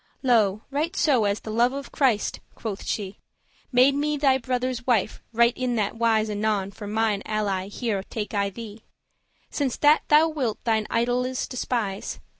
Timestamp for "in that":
5.55-5.95